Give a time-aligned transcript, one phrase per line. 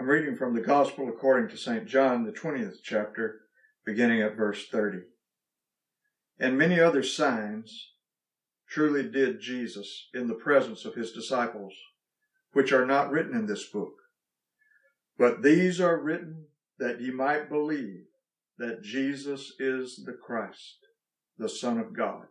[0.00, 1.86] I'm reading from the Gospel according to St.
[1.86, 3.42] John, the 20th chapter,
[3.84, 5.00] beginning at verse 30.
[6.38, 7.90] And many other signs
[8.66, 11.74] truly did Jesus in the presence of his disciples,
[12.54, 13.92] which are not written in this book.
[15.18, 16.46] But these are written
[16.78, 18.04] that ye might believe
[18.56, 20.78] that Jesus is the Christ,
[21.36, 22.24] the Son of God,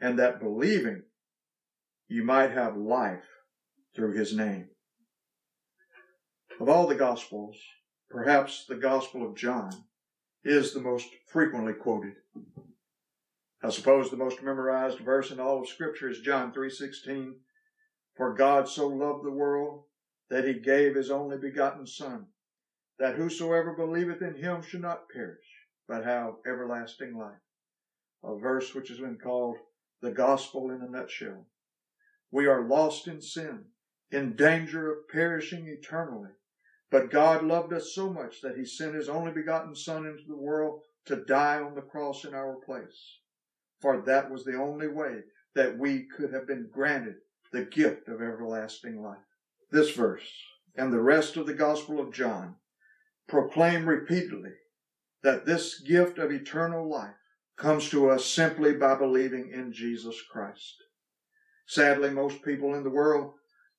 [0.00, 1.02] and that believing
[2.08, 3.28] you might have life
[3.94, 4.70] through his name.
[6.60, 7.60] Of all the Gospels,
[8.08, 9.72] perhaps the Gospel of John
[10.44, 12.14] is the most frequently quoted.
[13.60, 17.40] I suppose the most memorized verse in all of Scripture is John 3:16,
[18.14, 19.88] "For God so loved the world
[20.28, 22.28] that he gave his only begotten Son,
[22.98, 27.42] that whosoever believeth in him should not perish, but have everlasting life."
[28.22, 29.58] A verse which has been called
[30.00, 31.48] the gospel in a nutshell.
[32.30, 33.72] We are lost in sin,
[34.12, 36.30] in danger of perishing eternally.
[36.90, 40.36] But God loved us so much that he sent his only begotten Son into the
[40.36, 43.18] world to die on the cross in our place.
[43.80, 45.20] For that was the only way
[45.54, 47.16] that we could have been granted
[47.52, 49.18] the gift of everlasting life.
[49.70, 50.30] This verse
[50.76, 52.56] and the rest of the Gospel of John
[53.28, 54.52] proclaim repeatedly
[55.22, 57.14] that this gift of eternal life
[57.56, 60.74] comes to us simply by believing in Jesus Christ.
[61.66, 63.34] Sadly, most people in the world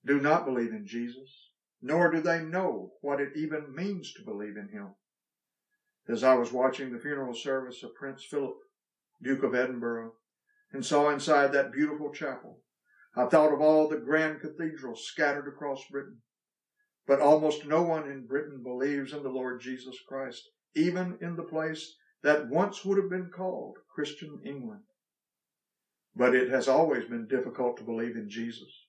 [0.06, 1.45] do not believe in Jesus,
[1.82, 4.96] nor do they know what it even means to believe in him.
[6.08, 8.58] As I was watching the funeral service of Prince Philip,
[9.22, 10.14] Duke of Edinburgh,
[10.72, 12.62] and saw inside that beautiful chapel,
[13.16, 16.22] I thought of all the grand cathedrals scattered across Britain.
[17.08, 21.44] But almost no one in Britain believes in the Lord Jesus Christ, even in the
[21.44, 24.84] place that once would have been called Christian England.
[26.16, 28.88] But it has always been difficult to believe in Jesus.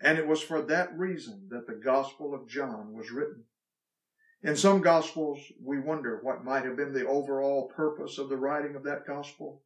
[0.00, 3.44] And it was for that reason that the Gospel of John was written.
[4.42, 8.74] In some Gospels, we wonder what might have been the overall purpose of the writing
[8.74, 9.62] of that Gospel.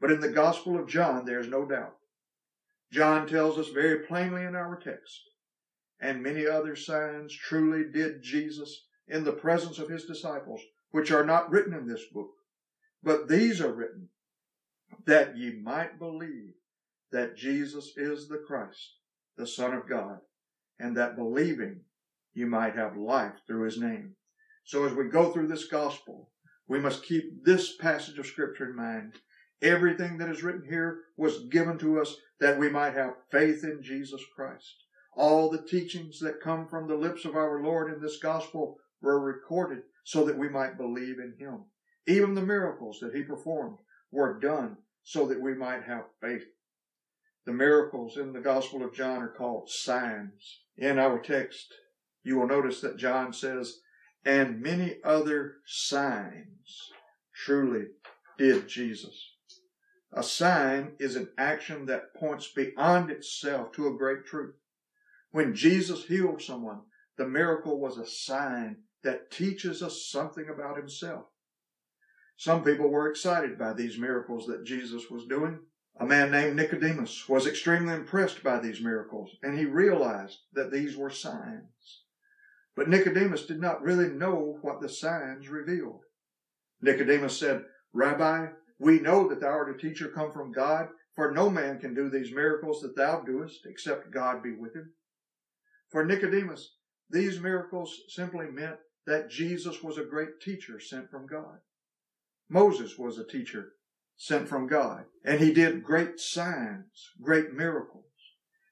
[0.00, 1.96] But in the Gospel of John, there's no doubt.
[2.92, 5.20] John tells us very plainly in our text,
[6.00, 10.60] and many other signs truly did Jesus in the presence of his disciples,
[10.92, 12.30] which are not written in this book.
[13.02, 14.10] But these are written
[15.06, 16.54] that ye might believe
[17.10, 18.94] that Jesus is the Christ,
[19.36, 20.18] the Son of God,
[20.78, 21.80] and that believing
[22.32, 24.16] you might have life through his name.
[24.64, 26.30] So as we go through this gospel,
[26.66, 29.14] we must keep this passage of scripture in mind.
[29.62, 33.82] Everything that is written here was given to us that we might have faith in
[33.82, 34.84] Jesus Christ.
[35.16, 39.20] All the teachings that come from the lips of our Lord in this gospel were
[39.20, 41.64] recorded so that we might believe in him.
[42.06, 43.78] Even the miracles that he performed
[44.10, 46.44] were done so that we might have faith.
[47.46, 50.60] The miracles in the Gospel of John are called signs.
[50.76, 51.74] In our text,
[52.22, 53.80] you will notice that John says,
[54.24, 56.90] and many other signs
[57.34, 57.88] truly
[58.38, 59.32] did Jesus.
[60.12, 64.54] A sign is an action that points beyond itself to a great truth.
[65.32, 66.80] When Jesus healed someone,
[67.18, 71.24] the miracle was a sign that teaches us something about himself.
[72.36, 75.58] Some people were excited by these miracles that Jesus was doing.
[75.96, 80.96] A man named Nicodemus was extremely impressed by these miracles, and he realized that these
[80.96, 82.02] were signs.
[82.74, 86.02] But Nicodemus did not really know what the signs revealed.
[86.80, 88.48] Nicodemus said, Rabbi,
[88.80, 92.10] we know that thou art a teacher come from God, for no man can do
[92.10, 94.94] these miracles that thou doest, except God be with him.
[95.90, 96.74] For Nicodemus,
[97.08, 101.60] these miracles simply meant that Jesus was a great teacher sent from God.
[102.48, 103.74] Moses was a teacher
[104.16, 108.04] sent from God, and he did great signs, great miracles.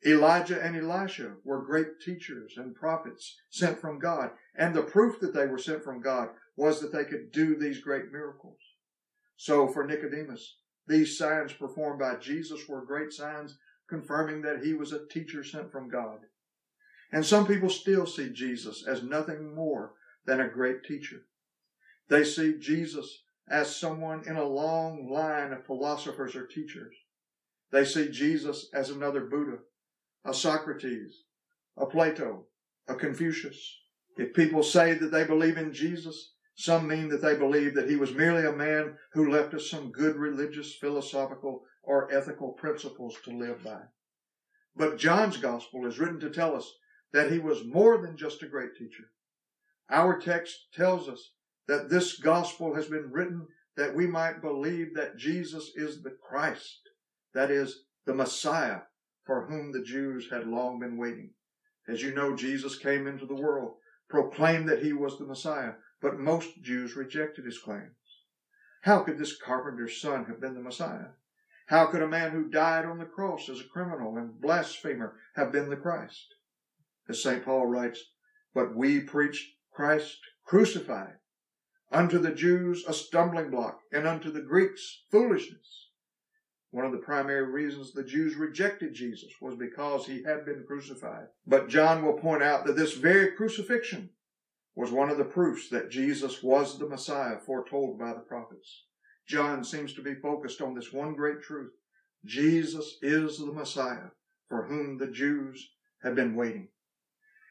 [0.05, 5.35] Elijah and Elisha were great teachers and prophets sent from God, and the proof that
[5.35, 8.59] they were sent from God was that they could do these great miracles.
[9.37, 13.59] So for Nicodemus, these signs performed by Jesus were great signs
[13.89, 16.19] confirming that he was a teacher sent from God.
[17.13, 19.93] And some people still see Jesus as nothing more
[20.25, 21.23] than a great teacher.
[22.09, 26.95] They see Jesus as someone in a long line of philosophers or teachers.
[27.71, 29.59] They see Jesus as another Buddha,
[30.25, 31.23] a Socrates,
[31.77, 32.47] a Plato,
[32.87, 33.79] a Confucius.
[34.17, 37.97] If people say that they believe in Jesus, some mean that they believe that he
[37.97, 43.31] was merely a man who left us some good religious, philosophical, or ethical principles to
[43.31, 43.81] live by.
[44.77, 46.71] But John's gospel is written to tell us
[47.13, 49.11] that he was more than just a great teacher.
[49.91, 51.33] Our text tells us
[51.69, 56.81] that this gospel has been written that we might believe that Jesus is the Christ,
[57.35, 58.81] that is, the Messiah
[59.25, 61.31] for whom the Jews had long been waiting.
[61.89, 63.75] As you know, Jesus came into the world
[64.13, 65.73] proclaimed that he was the Messiah,
[66.03, 67.97] but most Jews rejected his claims.
[68.83, 71.13] How could this carpenter's son have been the Messiah?
[71.69, 75.51] How could a man who died on the cross as a criminal and blasphemer have
[75.51, 76.35] been the Christ?
[77.09, 77.43] As St.
[77.43, 78.03] Paul writes,
[78.53, 81.15] But we preach Christ crucified,
[81.93, 85.89] unto the Jews a stumbling block, and unto the Greeks foolishness.
[86.71, 91.27] One of the primary reasons the Jews rejected Jesus was because he had been crucified.
[91.47, 94.09] But John will point out that this very crucifixion
[94.75, 98.85] was one of the proofs that Jesus was the Messiah foretold by the prophets.
[99.29, 101.73] John seems to be focused on this one great truth.
[102.25, 104.11] Jesus is the Messiah
[104.49, 105.71] for whom the Jews
[106.03, 106.69] have been waiting.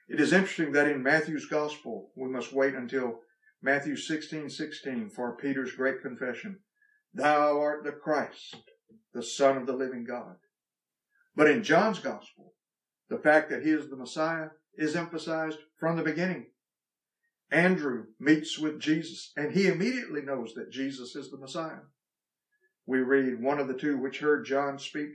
[0.09, 3.19] It is interesting that in Matthew's gospel, we must wait until
[3.63, 6.59] Matthew 16, 16 for Peter's great confession.
[7.13, 8.55] Thou art the Christ,
[9.13, 10.37] the Son of the living God.
[11.35, 12.55] But in John's gospel,
[13.09, 16.47] the fact that he is the Messiah is emphasized from the beginning.
[17.51, 21.81] Andrew meets with Jesus, and he immediately knows that Jesus is the Messiah.
[22.87, 25.09] We read, One of the two which heard John speak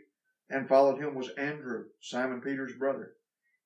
[0.48, 3.14] and followed him was Andrew, Simon Peter's brother.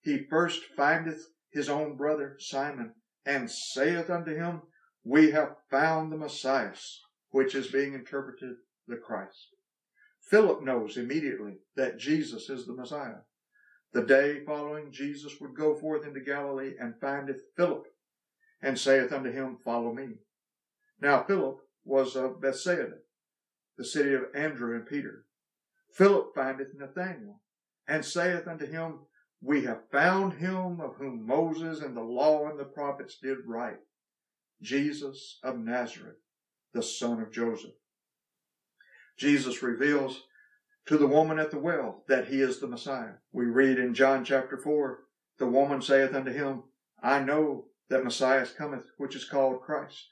[0.00, 2.94] He first findeth his own brother Simon,
[3.26, 4.62] and saith unto him,
[5.04, 6.74] We have found the Messiah,
[7.30, 8.56] which is being interpreted
[8.86, 9.48] the Christ.
[10.20, 13.22] Philip knows immediately that Jesus is the Messiah.
[13.92, 17.86] The day following, Jesus would go forth into Galilee and findeth Philip
[18.62, 20.18] and saith unto him, Follow me.
[21.00, 22.98] Now Philip was of Bethsaida,
[23.76, 25.24] the city of Andrew and Peter.
[25.92, 27.40] Philip findeth Nathanael,
[27.88, 29.06] and saith unto him,
[29.40, 33.80] We have found him of whom Moses and the law and the prophets did write,
[34.62, 36.18] Jesus of Nazareth,
[36.72, 37.72] the son of Joseph.
[39.16, 40.24] Jesus reveals
[40.86, 43.14] to the woman at the well that he is the Messiah.
[43.32, 45.00] We read in John chapter 4,
[45.38, 46.64] the woman saith unto him,
[47.02, 50.06] I know that Messiah cometh, which is called Christ.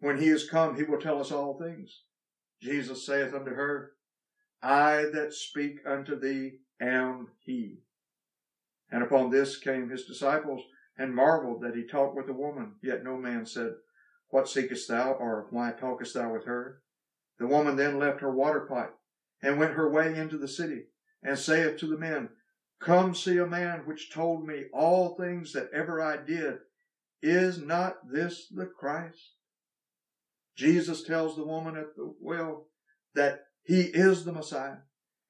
[0.00, 2.02] When he is come, he will tell us all things.
[2.60, 3.92] Jesus saith unto her,
[4.62, 7.78] I that speak unto thee am he.
[8.90, 10.62] And upon this came his disciples
[10.96, 12.74] and marveled that he talked with a woman.
[12.82, 13.74] Yet no man said,
[14.28, 16.82] What seekest thou, or why talkest thou with her?
[17.38, 18.94] The woman then left her water pipe,
[19.42, 20.84] and went her way into the city
[21.22, 22.28] and saith to the men,
[22.80, 26.58] Come see a man which told me all things that ever I did.
[27.22, 29.32] Is not this the Christ?
[30.56, 32.66] Jesus tells the woman at the well
[33.14, 34.76] that he is the Messiah.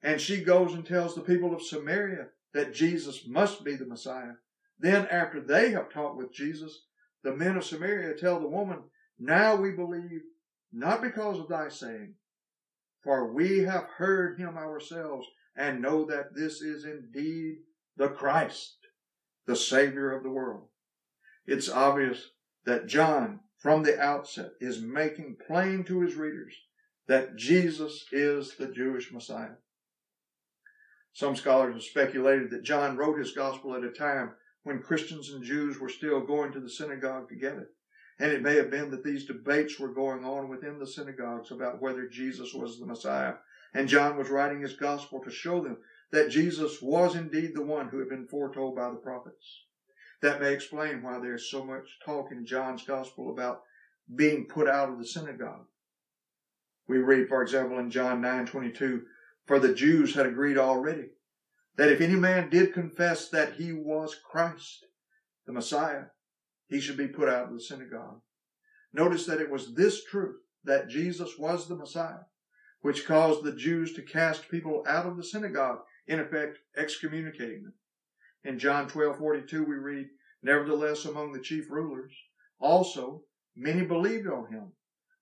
[0.03, 4.33] And she goes and tells the people of Samaria that Jesus must be the Messiah.
[4.79, 6.83] Then, after they have talked with Jesus,
[7.23, 8.79] the men of Samaria tell the woman,
[9.17, 10.21] Now we believe,
[10.71, 12.15] not because of thy saying,
[13.03, 17.57] for we have heard him ourselves and know that this is indeed
[17.95, 18.77] the Christ,
[19.45, 20.67] the Savior of the world
[21.47, 22.31] it's obvious
[22.65, 26.55] that John, from the outset, is making plain to his readers
[27.07, 29.57] that Jesus is the Jewish Messiah.
[31.13, 34.31] Some scholars have speculated that John wrote his gospel at a time
[34.65, 37.69] when Christians and Jews were still going to the synagogue together.
[38.17, 41.83] And it may have been that these debates were going on within the synagogues about
[41.83, 43.35] whether Jesus was the Messiah.
[43.75, 45.77] And John was writing his gospel to show them
[46.11, 49.65] that Jesus was indeed the one who had been foretold by the prophets.
[50.23, 53.61] That may explain why there's so much talk in John's gospel about
[54.15, 55.67] being put out of the synagogue.
[56.87, 59.05] We read, for example, in John 9:22,
[59.45, 61.09] for the Jews had agreed already
[61.77, 64.85] that if any man did confess that he was Christ,
[65.45, 66.05] the Messiah,
[66.67, 68.21] he should be put out of the synagogue.
[68.93, 72.23] Notice that it was this truth that Jesus was the Messiah,
[72.81, 77.73] which caused the Jews to cast people out of the synagogue, in effect excommunicating them.
[78.43, 80.09] In John 12:42 we read,
[80.41, 82.15] "Nevertheless among the chief rulers
[82.59, 84.73] also many believed on him,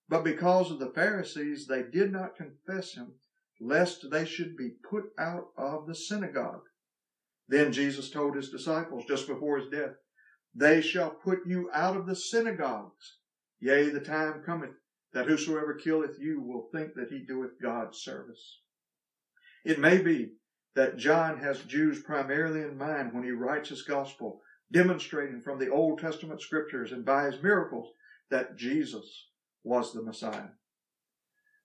[0.07, 3.15] but because of the Pharisees they did not confess him,
[3.63, 6.67] lest they should be put out of the synagogue."
[7.47, 9.95] Then Jesus told his disciples just before his death,
[10.53, 13.19] "They shall put you out of the synagogues.
[13.59, 14.75] Yea, the time cometh
[15.11, 18.61] that whosoever killeth you will think that he doeth God service."
[19.63, 20.37] It may be
[20.73, 24.41] that John has Jews primarily in mind when he writes his gospel,
[24.71, 27.93] demonstrating from the Old Testament scriptures and by his miracles
[28.29, 29.29] that Jesus
[29.63, 30.49] was the Messiah.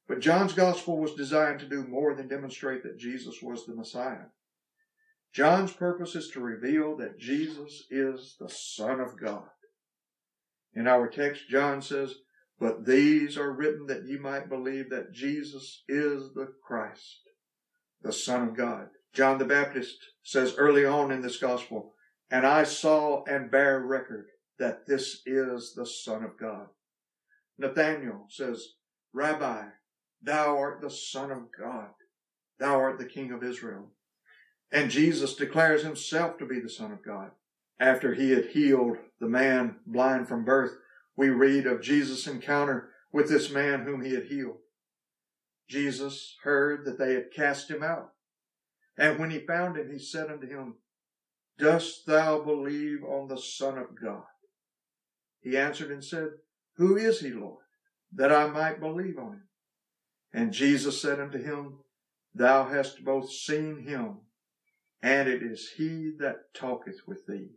[0.09, 4.27] But John's gospel was designed to do more than demonstrate that Jesus was the Messiah.
[5.35, 9.51] John's purpose is to reveal that Jesus is the Son of God.
[10.75, 12.15] In our text, John says,
[12.59, 17.21] But these are written that ye might believe that Jesus is the Christ,
[18.01, 18.89] the Son of God.
[19.13, 21.95] John the Baptist says early on in this gospel,
[22.31, 24.27] and I saw and bear record
[24.59, 26.69] that this is the Son of God.
[27.59, 28.65] Nathanael says,
[29.13, 29.65] Rabbi,
[30.23, 31.91] thou art the Son of God.
[32.59, 33.91] Thou art the King of Israel.
[34.71, 37.31] And Jesus declares himself to be the Son of God.
[37.81, 40.73] After he had healed the man blind from birth,
[41.17, 44.59] we read of Jesus' encounter with this man whom he had healed.
[45.69, 48.13] Jesus heard that they had cast him out.
[48.97, 50.75] And when he found him, he said unto him,
[51.59, 54.25] Dost thou believe on the Son of God?
[55.41, 56.29] He answered and said,
[56.77, 57.63] Who is he, Lord,
[58.13, 59.48] that I might believe on him?
[60.33, 61.79] And Jesus said unto him,
[62.35, 64.19] Thou hast both seen him,
[65.03, 67.51] and it is he that talketh with thee.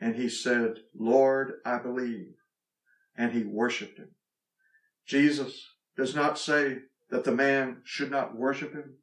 [0.00, 2.34] And he said, Lord, I believe.
[3.16, 4.10] And he worshipped him.
[5.06, 6.78] Jesus does not say
[7.10, 8.96] that the man should not worship him.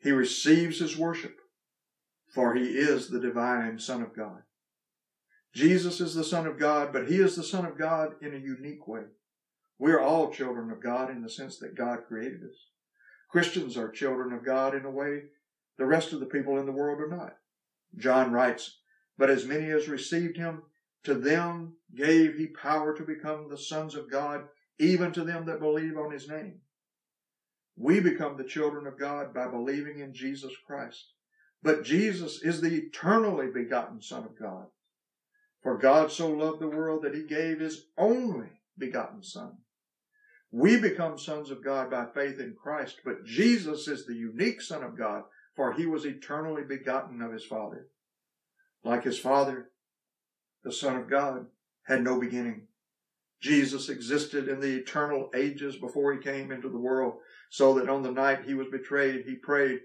[0.00, 1.36] He receives his worship,
[2.34, 4.42] for he is the divine Son of God.
[5.54, 8.38] Jesus is the Son of God, but he is the Son of God in a
[8.38, 9.04] unique way.
[9.78, 12.56] We are all children of God in the sense that God created us.
[13.28, 15.24] Christians are children of God in a way
[15.76, 17.36] the rest of the people in the world are not.
[17.96, 18.78] John writes,
[19.18, 20.62] But as many as received him,
[21.02, 25.60] to them gave he power to become the sons of God, even to them that
[25.60, 26.60] believe on his name.
[27.76, 31.12] We become the children of God by believing in Jesus Christ.
[31.62, 34.66] But Jesus is the eternally begotten Son of God.
[35.62, 39.56] For God so loved the world that he gave his only begotten Son.
[40.56, 44.84] We become sons of God by faith in Christ, but Jesus is the unique Son
[44.84, 45.24] of God,
[45.56, 47.88] for he was eternally begotten of his Father.
[48.84, 49.72] Like his Father,
[50.62, 51.46] the Son of God
[51.88, 52.68] had no beginning.
[53.40, 57.14] Jesus existed in the eternal ages before he came into the world,
[57.50, 59.80] so that on the night he was betrayed, he prayed,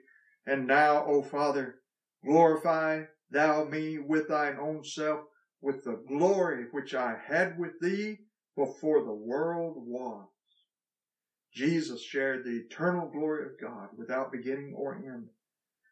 [0.46, 1.80] And now, O Father,
[2.24, 5.22] glorify thou me with thine own self,
[5.62, 8.20] with the glory which I had with thee
[8.56, 10.28] before the world was.
[11.54, 15.30] Jesus shared the eternal glory of God without beginning or end.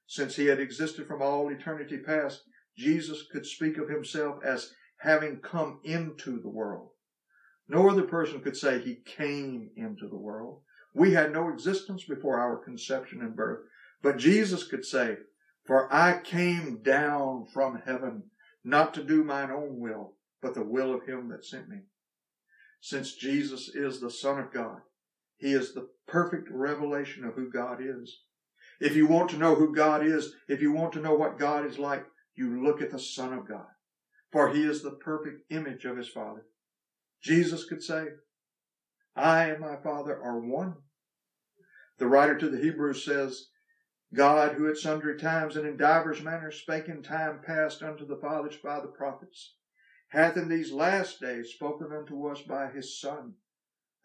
[0.05, 2.43] Since he had existed from all eternity past,
[2.77, 6.91] Jesus could speak of himself as having come into the world.
[7.67, 10.61] No other person could say he came into the world.
[10.93, 13.65] We had no existence before our conception and birth.
[14.01, 15.17] But Jesus could say,
[15.65, 18.23] For I came down from heaven,
[18.63, 21.81] not to do mine own will, but the will of him that sent me.
[22.79, 24.81] Since Jesus is the Son of God,
[25.37, 28.21] he is the perfect revelation of who God is.
[28.79, 31.65] If you want to know who God is, if you want to know what God
[31.65, 33.65] is like, you look at the Son of God,
[34.31, 36.45] for he is the perfect image of his Father.
[37.21, 38.05] Jesus could say,
[39.15, 40.75] I and my Father are one.
[41.97, 43.47] The writer to the Hebrews says,
[44.13, 48.17] God, who at sundry times and in divers manners spake in time past unto the
[48.17, 49.55] fathers by the prophets,
[50.09, 53.33] hath in these last days spoken unto us by his Son,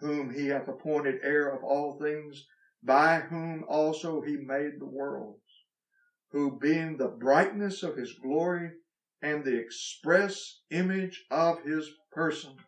[0.02, 2.47] whom he hath appointed heir of all things,
[2.82, 5.40] by whom also he made the worlds,
[6.32, 8.73] who being the brightness of his glory
[9.23, 12.59] and the express image of his person,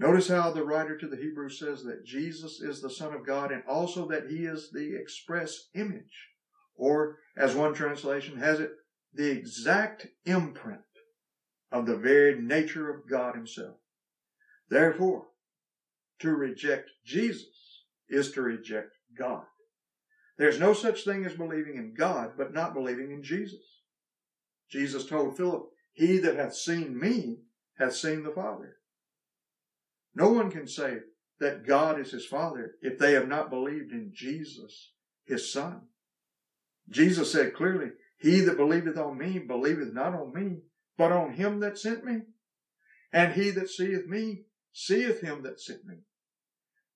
[0.00, 3.52] Notice how the writer to the Hebrews says that Jesus is the Son of God
[3.52, 6.30] and also that he is the express image,
[6.74, 8.70] or as one translation has it,
[9.12, 10.80] the exact imprint
[11.70, 13.76] of the very nature of God himself.
[14.70, 15.26] Therefore,
[16.20, 19.44] to reject Jesus is to reject God.
[20.38, 23.60] There's no such thing as believing in God, but not believing in Jesus.
[24.70, 27.38] Jesus told Philip, He that hath seen me
[27.78, 28.76] hath seen the Father.
[30.14, 30.98] No one can say
[31.40, 34.92] that God is his Father if they have not believed in Jesus,
[35.26, 35.82] his Son.
[36.88, 40.58] Jesus said clearly, He that believeth on me believeth not on me,
[40.98, 42.22] but on him that sent me.
[43.12, 45.96] And he that seeth me seeth him that sent me.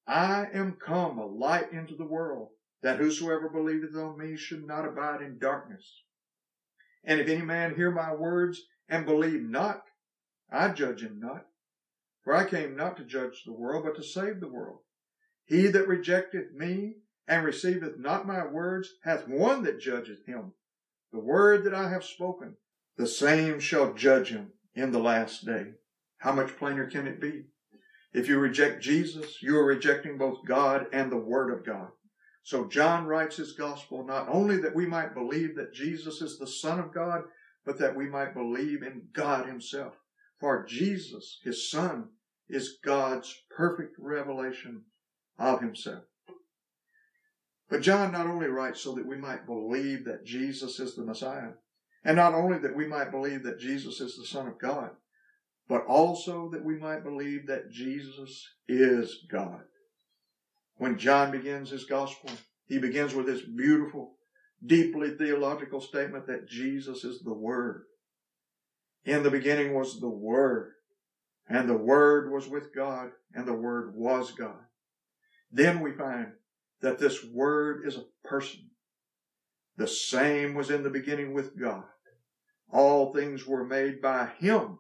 [0.07, 2.51] I am come a light into the world,
[2.83, 6.03] that whosoever believeth on me should not abide in darkness.
[7.03, 9.83] And if any man hear my words and believe not,
[10.51, 11.47] I judge him not.
[12.23, 14.81] For I came not to judge the world, but to save the world.
[15.45, 16.97] He that rejecteth me
[17.27, 20.53] and receiveth not my words hath one that judgeth him.
[21.13, 22.57] The word that I have spoken,
[22.97, 25.73] the same shall judge him in the last day.
[26.19, 27.45] How much plainer can it be?
[28.15, 31.89] If you reject Jesus, you are rejecting both God and the Word of God.
[32.43, 36.47] So John writes his gospel not only that we might believe that Jesus is the
[36.47, 37.25] Son of God,
[37.67, 39.95] but that we might believe in God Himself.
[40.39, 42.11] For Jesus, his son,
[42.49, 44.83] is God's perfect revelation
[45.39, 46.05] of himself.
[47.71, 51.53] But John not only writes so that we might believe that Jesus is the Messiah,
[52.05, 54.91] And not only that we might believe that Jesus is the Son of God,
[55.69, 59.63] but also that we might believe that Jesus is God.
[60.77, 62.31] When John begins his gospel,
[62.67, 64.17] he begins with this beautiful,
[64.65, 67.85] deeply theological statement that Jesus is the Word.
[69.05, 70.73] In the beginning was the Word,
[71.49, 74.65] and the Word was with God, and the Word was God.
[75.53, 76.33] Then we find
[76.81, 78.71] that this Word is a person.
[79.77, 81.85] The same was in the beginning with God.
[82.73, 84.79] All things were made by Him,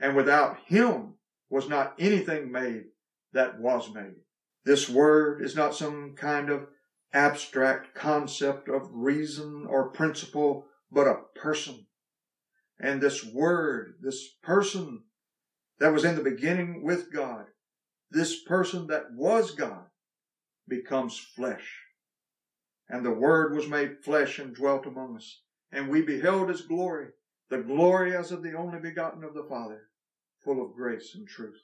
[0.00, 1.14] and without Him
[1.50, 2.84] was not anything made
[3.32, 4.16] that was made.
[4.64, 6.66] This Word is not some kind of
[7.12, 11.86] abstract concept of reason or principle, but a person.
[12.78, 15.04] And this Word, this person
[15.78, 17.46] that was in the beginning with God,
[18.10, 19.84] this person that was God,
[20.68, 21.80] becomes flesh.
[22.88, 25.42] And the Word was made flesh and dwelt among us.
[25.72, 27.08] And we beheld His glory,
[27.48, 29.89] the glory as of the only begotten of the Father,
[30.44, 31.62] full of grace and truth.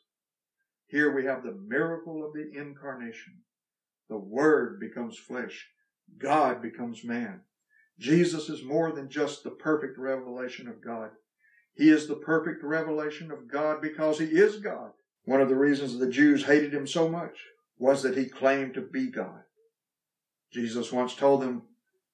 [0.86, 3.38] Here we have the miracle of the incarnation.
[4.08, 5.68] The Word becomes flesh.
[6.18, 7.40] God becomes man.
[7.98, 11.10] Jesus is more than just the perfect revelation of God.
[11.74, 14.92] He is the perfect revelation of God because He is God.
[15.24, 17.36] One of the reasons the Jews hated Him so much
[17.78, 19.42] was that He claimed to be God.
[20.52, 21.62] Jesus once told them,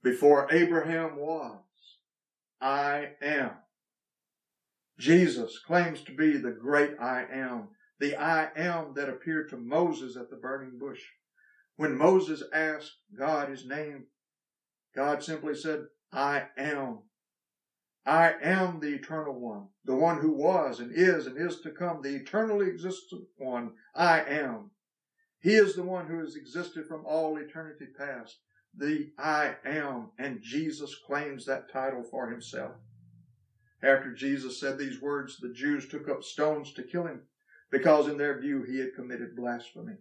[0.03, 1.61] before Abraham was,
[2.61, 3.51] I am.
[4.99, 7.69] Jesus claims to be the great I am,
[7.99, 11.01] the I am that appeared to Moses at the burning bush.
[11.77, 14.07] When Moses asked God his name,
[14.95, 17.01] God simply said, I am.
[18.05, 22.03] I am the eternal one, the one who was and is and is to come,
[22.03, 23.73] the eternally existent one.
[23.95, 24.73] I am.
[25.41, 28.39] He is the one who has existed from all eternity past,
[28.77, 32.73] the I am, and Jesus claims that title for himself.
[33.83, 37.23] After Jesus said these words, the Jews took up stones to kill him,
[37.71, 39.97] because in their view he had committed blasphemy.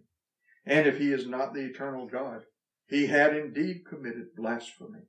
[0.64, 2.42] And if he is not the eternal God,
[2.86, 5.00] he had indeed committed blasphemy.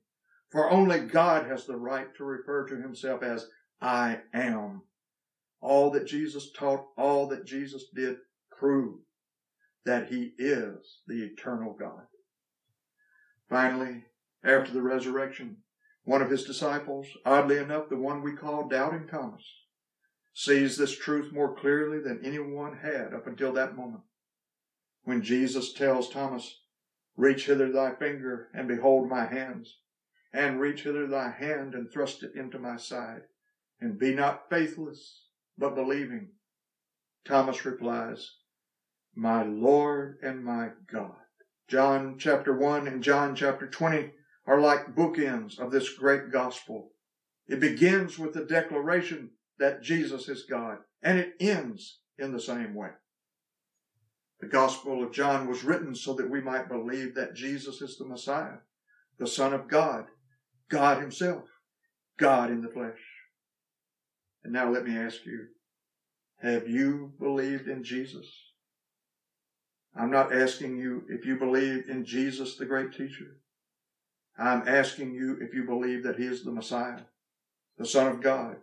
[0.50, 3.46] For only God has the right to refer to himself as
[3.80, 4.82] I am.
[5.60, 8.16] All that Jesus taught, all that Jesus did
[8.58, 9.00] prove
[9.84, 12.06] that he is the eternal God.
[13.48, 14.04] Finally,
[14.42, 15.58] after the resurrection,
[16.04, 19.42] one of his disciples, oddly enough, the one we call Doubting Thomas,
[20.32, 24.02] sees this truth more clearly than anyone had up until that moment.
[25.04, 26.60] When Jesus tells Thomas,
[27.16, 29.78] Reach hither thy finger and behold my hands,
[30.32, 33.22] and reach hither thy hand and thrust it into my side,
[33.80, 36.30] and be not faithless, but believing.
[37.24, 38.32] Thomas replies,
[39.14, 41.14] My Lord and my God.
[41.68, 44.12] John chapter 1 and John chapter 20
[44.46, 46.90] are like bookends of this great gospel.
[47.46, 52.74] It begins with the declaration that Jesus is God, and it ends in the same
[52.74, 52.90] way.
[54.40, 58.06] The Gospel of John was written so that we might believe that Jesus is the
[58.06, 58.58] Messiah,
[59.18, 60.06] the Son of God,
[60.68, 61.44] God Himself,
[62.18, 62.98] God in the flesh.
[64.42, 65.46] And now let me ask you,
[66.42, 68.26] have you believed in Jesus?
[69.96, 73.38] I'm not asking you if you believe in Jesus, the great teacher.
[74.38, 77.02] I'm asking you if you believe that He is the Messiah,
[77.78, 78.56] the Son of God,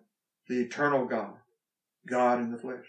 [0.47, 1.35] the eternal God,
[2.05, 2.87] God in the flesh.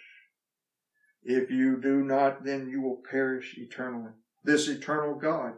[1.23, 4.11] If you do not, then you will perish eternally.
[4.43, 5.55] This eternal God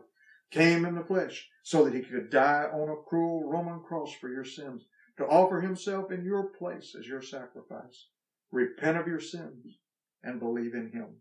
[0.51, 4.29] came in the flesh so that He could die on a cruel Roman cross for
[4.29, 4.85] your sins,
[5.17, 8.09] to offer Himself in your place as your sacrifice.
[8.51, 9.79] Repent of your sins
[10.23, 11.17] and believe in Him.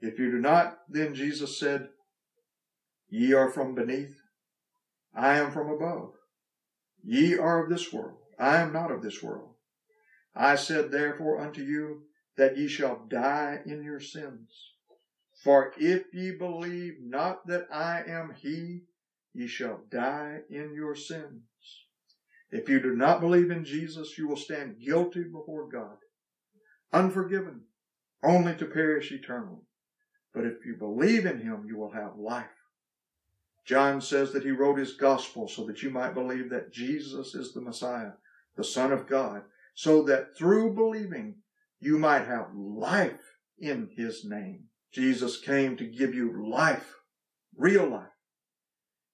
[0.00, 1.88] If you do not, then Jesus said,
[3.08, 4.21] Ye are from beneath,
[5.14, 6.14] I am from above.
[7.02, 9.54] Ye are of this world, I am not of this world.
[10.34, 12.04] I said therefore unto you
[12.36, 14.72] that ye shall die in your sins.
[15.42, 18.84] For if ye believe not that I am He,
[19.34, 21.42] ye shall die in your sins.
[22.50, 25.96] If you do not believe in Jesus, you will stand guilty before God,
[26.92, 27.62] unforgiven,
[28.22, 29.62] only to perish eternally.
[30.32, 32.46] But if you believe in Him, you will have life.
[33.64, 37.52] John says that he wrote his gospel so that you might believe that Jesus is
[37.52, 38.12] the Messiah,
[38.56, 39.42] the Son of God,
[39.74, 41.36] so that through believing
[41.80, 44.64] you might have life in his name.
[44.92, 46.94] Jesus came to give you life,
[47.56, 48.06] real life.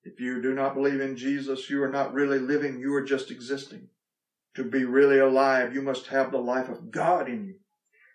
[0.03, 3.31] If you do not believe in Jesus, you are not really living, you are just
[3.31, 3.89] existing.
[4.55, 7.55] To be really alive, you must have the life of God in you.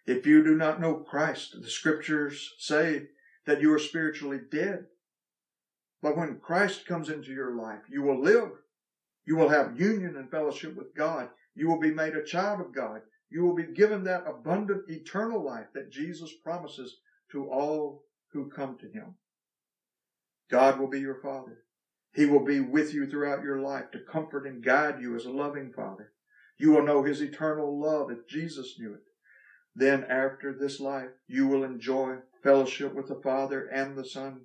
[0.05, 3.07] If you do not know Christ, the scriptures say
[3.45, 4.85] that you are spiritually dead.
[6.03, 8.51] But when Christ comes into your life, you will live.
[9.25, 11.29] You will have union and fellowship with God.
[11.55, 13.01] You will be made a child of God.
[13.29, 16.97] You will be given that abundant eternal life that Jesus promises
[17.31, 19.15] to all who come to him.
[20.51, 21.63] God will be your Father.
[22.13, 25.31] He will be with you throughout your life to comfort and guide you as a
[25.31, 26.11] loving Father.
[26.57, 29.03] You will know His eternal love as Jesus knew it.
[29.73, 34.41] Then after this life, you will enjoy fellowship with the Father and the Son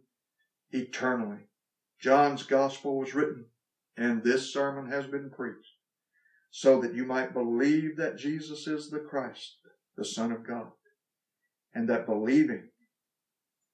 [0.73, 1.49] eternally.
[2.01, 3.47] John's Gospel was written,
[3.97, 5.75] and this sermon has been preached,
[6.51, 9.57] so that you might believe that Jesus is the Christ,
[9.97, 10.71] the Son of God,
[11.75, 12.69] and that believing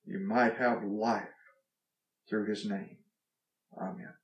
[0.07, 1.29] you might have life
[2.29, 2.97] through his name.
[3.79, 4.15] Amen.